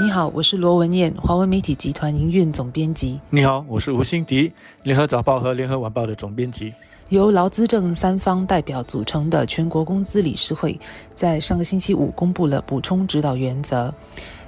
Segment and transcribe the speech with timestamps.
[0.00, 3.20] 你好，我是罗文燕，华文媒体集团营运总编辑。
[3.30, 4.52] 你好，我是吴欣迪，
[4.84, 6.72] 联合早报和联合晚报的总编辑。
[7.08, 10.78] 由劳资政三方代表组成的全国工资理事会，
[11.14, 13.92] 在上个星期五公布了补充指导原则，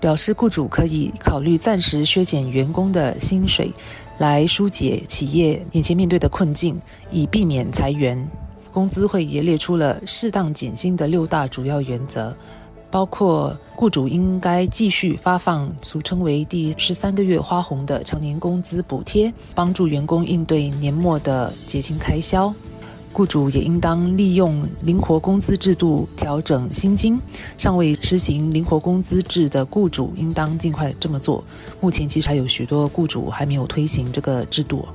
[0.00, 3.70] 表示雇主可以考虑暂时削减员工的薪水，
[4.16, 8.26] 来疏解企业眼前面对的困境，以避免裁员。
[8.72, 12.34] 工资会也列出了适当减薪的六大主要原则。
[12.94, 22.54] 包括雇主应该继续发放俗称为第十三个月花红的常年工资补贴，帮助员工应对年末的节庆开销。
[23.12, 27.20] 雇主也应当利用灵活工资制度调整薪金。
[27.58, 31.42] 尚未实行灵活工资制的雇主，应当尽快这么做。
[31.80, 34.86] 目前其实还有许多雇主还没有推行这个制度。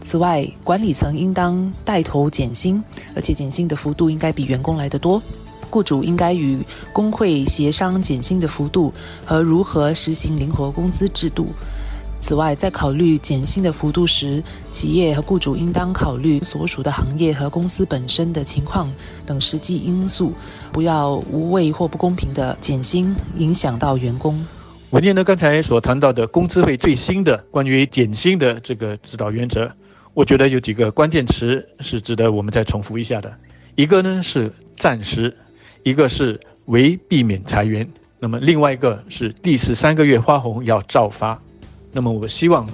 [0.00, 2.82] 此外，管理层应当带头减薪，
[3.14, 5.22] 而且减薪的幅度应该比员工来得多。
[5.70, 6.58] 雇主应该与
[6.92, 8.92] 工会协商减薪的幅度
[9.24, 11.46] 和如何实行灵活工资制度。
[12.22, 18.92] 此外，在考虑减薪的幅度时，企业和雇主应当考虑所属的行业和公司本身的情况
[19.24, 20.34] 等实际因素，
[20.70, 24.38] 不要无谓或不公平的减薪，影响到员工。
[24.90, 29.72] 文件呢，刚才所谈到的工资会最新的关于减薪的这个指导原则，
[30.12, 33.34] 我觉得有几个关键词是值得我们再重复一下的。
[33.76, 35.34] 一个呢是暂时。
[35.82, 41.40] 一个是为避免裁员，那么另外一个是第十三个月花红要照发。
[41.90, 42.68] 那么我希望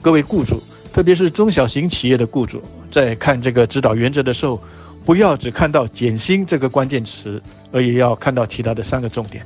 [0.00, 4.62] 各位雇主，特别是中小型企业的雇主，在看这个指导原则的时候，
[5.04, 9.44] 不要只看到减薪这个关键词，而也要看到其他的三个重点。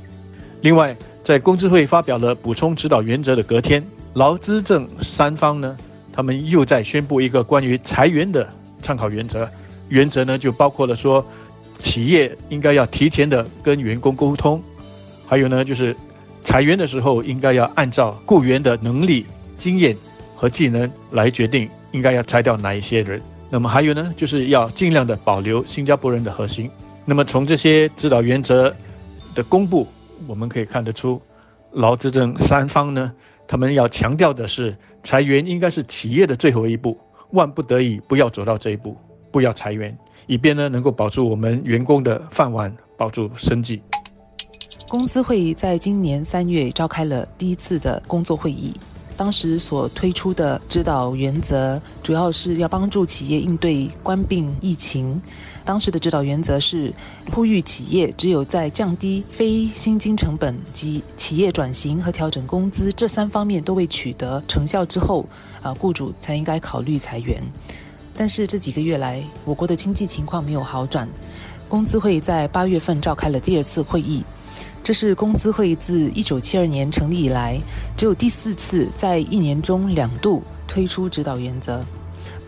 [0.61, 5.75] 另外，在工资会发表了补充指导原则的隔天，劳资政三方呢，
[6.13, 8.47] 他们又在宣布一个关于裁员的
[8.81, 9.49] 参考原则。
[9.89, 11.25] 原则呢，就包括了说。
[11.81, 14.61] 企业应该要提前的跟员工沟通，
[15.27, 15.95] 还有呢，就是
[16.43, 19.25] 裁员的时候应该要按照雇员的能力、
[19.57, 19.95] 经验
[20.35, 23.21] 和技能来决定应该要裁掉哪一些人。
[23.49, 26.69] 那么还有呢，就是要尽量的保留新加坡人的核心。
[27.05, 28.73] 那么从这些指导原则
[29.33, 29.87] 的公布，
[30.27, 31.21] 我们可以看得出，
[31.71, 33.13] 劳资政三方呢，
[33.47, 36.99] 他们要强调的是，裁员应该是企业的最后一步，
[37.31, 38.97] 万不得已不要走到这一步，
[39.31, 39.97] 不要裁员。
[40.25, 43.81] 以便呢，能够保住我们员工的饭碗，保住生计。
[44.89, 48.73] 公司会议在今年三月召开了第一次的工作会议，
[49.15, 55.21] 当时所推出的指导原则，主要是要帮助企业应对关病疫情。
[55.65, 56.93] 当时的指导原则是
[57.33, 65.25] 呼吁企业，只有在降低非薪金成本及企业转型和调整工资这三方面都未取得成效之后，
[65.61, 67.43] 啊，雇主才应该考虑裁员。
[68.17, 71.07] 但是这几个月来，我国的经济情况没有好转。
[71.69, 74.23] 工资会在八月份召开了第二次会议，
[74.81, 77.61] 这是工资会自一九七二年成立以来，
[77.95, 81.85] 只有第四次在一年中两度推出指导原则。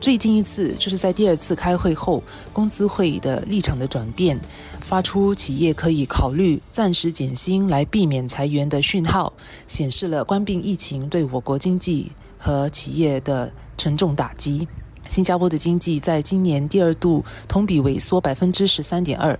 [0.01, 4.39] 最近一次就是在第二次开会后，工资会的立场的转变，
[4.79, 9.31] 发出企业可以考虑暂时减薪来避免裁员的讯号，
[9.67, 14.65] 显示了关病疫情对我国经济和企业的沉重打击。
[15.09, 19.37] 新加坡的经济在今年第二度同比萎缩百分之十三点二，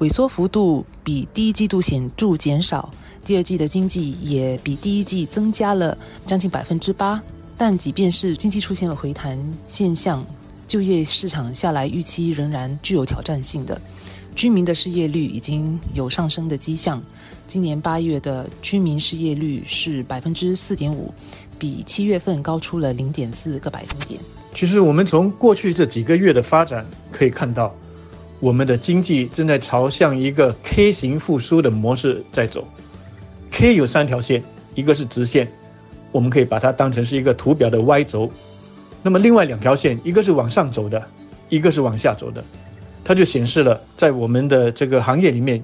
[0.00, 2.90] 萎缩幅度比第一季度显著减少。
[3.24, 7.22] 第二季的经济也比第一季增加了将近百分之八。
[7.56, 9.38] 但即便是经济出现了回弹
[9.68, 10.26] 现象，
[10.66, 13.80] 就业市场下来预期仍然具有挑战性的。
[14.34, 17.00] 居民的失业率已经有上升的迹象，
[17.46, 21.14] 今年八月的居民失业率是百分之四点五，
[21.56, 24.20] 比七月份高出了零点四个百分点。
[24.54, 27.74] 其实我们从过去这几个月的发展可以看到，
[28.38, 32.66] 我们的经济正在朝向一个 K 型复苏的模式在走。
[33.50, 34.44] K 有三条线，
[34.76, 35.50] 一个是直线，
[36.12, 38.30] 我们可以把它当成是一个图表的 Y 轴。
[39.02, 41.04] 那么另外两条线，一个是往上走的，
[41.48, 42.42] 一个是往下走的。
[43.02, 45.60] 它就显示了在我们的这个行业里面，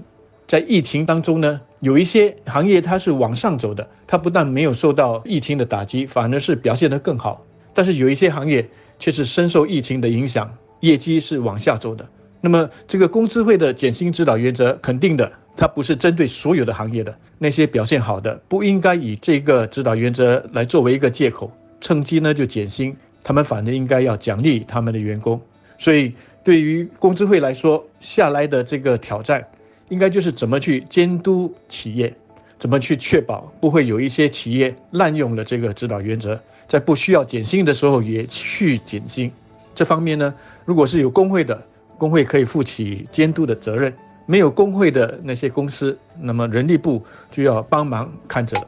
[0.49, 7.47] 在疫情当中呢，有一些行业它是往上走的，它不但没有受到疫情的打击，反而是表现得更好。
[7.81, 8.69] 但是有一些行业
[8.99, 12.07] 却是深受疫情的影响，业绩是往下走的。
[12.43, 17.19] 那么这个工资会的减薪指导原则肯定的，它不是针对所有的行业的。
[17.39, 21.51] 那些表现好的不应该以这个指导原则来作为一个借口，
[21.81, 22.95] 趁机呢就减薪。
[23.25, 25.41] 他们反正应该要奖励他们的员工。
[25.79, 26.13] 所以
[26.45, 29.43] 对于工资会来说，下来的这个挑战，
[29.89, 32.15] 应该就是怎么去监督企业，
[32.59, 36.39] 怎么去确保不会有一些企业滥用了这个指导原则。
[36.71, 39.29] 在不需要减薪的时候也去减薪，
[39.75, 40.33] 这方面呢，
[40.65, 41.61] 如果是有工会的，
[41.99, 43.93] 工会可以负起监督的责任。
[44.25, 48.67] 没有工会的那些公司，那么人力部就要帮忙看着了。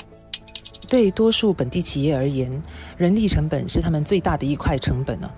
[0.89, 2.51] 对多数本地企业而言，
[2.97, 5.31] 人力成本是他们最大的一块成本呢。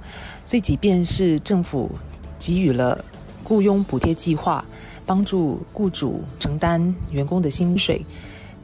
[0.46, 1.90] 所以，即便是政府
[2.38, 3.04] 给予了
[3.42, 4.64] 雇佣补贴计划，
[5.04, 8.02] 帮助雇主承担员工的薪水，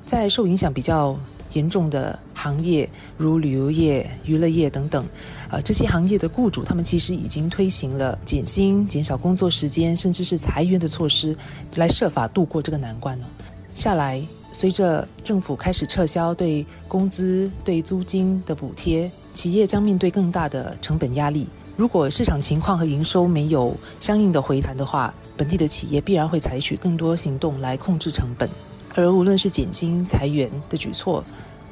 [0.07, 1.15] 在受影响比较
[1.53, 5.05] 严重的行业，如旅游业、娱乐业等等，
[5.51, 11.37] 呃，这些行业的雇主他们其实已经推行了减薪、减少工作时间，甚至是裁员的措施，
[11.77, 13.27] 来设法度过这个难关了。
[13.75, 14.23] 下来。
[14.53, 21.47] 随着政府开始撤销对工资、对租金的补贴，企业将面对更大的成本压力。
[21.77, 28.51] 如果市场情况和营收没有相应的回弹的话，本地的企业必然会采取更多行动来控制成本。
[28.95, 31.25] 而无论是减薪、裁员的举措，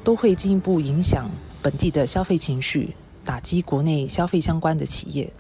[0.05, 1.31] 都会进一步影响
[1.61, 2.95] 本地的消费情绪，
[3.25, 5.31] 打击国内消费相关的企业。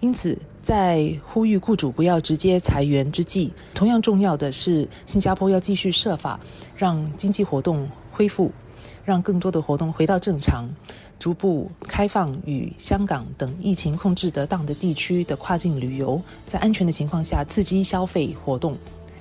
[0.00, 6.38] 因此，在呼吁雇主不要直接裁员之际，同样重要的是，新加坡要继续设法
[6.76, 8.52] 让经济活动恢复，
[9.04, 10.68] 让更多的活动回到正常，
[11.18, 18.76] 逐步开放与香港等疫情控制得当的地区的跨境旅游，在安全的情况下刺激消费活动。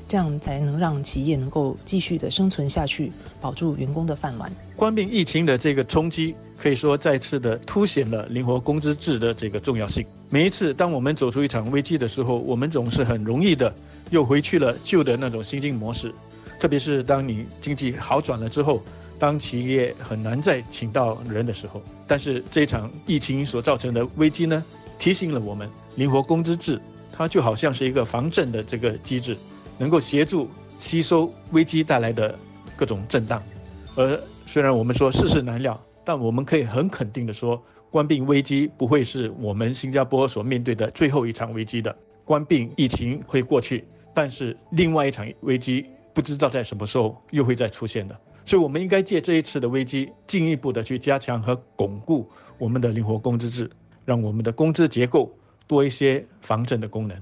[0.07, 3.11] 这样才能让企业能够继续的生存下去，
[3.41, 4.51] 保住员工的饭碗。
[4.75, 10.05] 关闭疫情的这个冲击，可以说再次的凸显了灵活工资制的这个重要性。
[10.29, 13.73] 每一次当我们走出一场危机的时候，我们总是很容易的
[14.09, 16.13] 又回去了旧的那种经模式。
[16.59, 18.81] 特别是当你经济好转了之后，
[19.19, 21.81] 当企业很难再请到人的时候。
[22.07, 24.63] 但是这场疫情所造成的危机呢，
[24.97, 26.79] 提醒了我们，灵活工资制
[27.11, 29.35] 它就好像是一个防震的这个机制。
[29.77, 32.37] 能够协助吸收危机带来的
[32.75, 33.41] 各种震荡，
[33.95, 41.95] 而虽然我们说世事难料，但我们可以很肯定的说，关闭危机不会是我们新加坡所面对的最后一场危机的。
[42.23, 48.15] 关闭疫情会过去，但是另外一场危机不知道在什么时候又会再出现的。
[48.45, 53.69] 所以，我们应该借这一次的危机，进一步的去加强和巩固我们的灵活工资制，
[54.05, 55.33] 让我们的工资结构
[55.67, 57.17] 多一些防震的功能。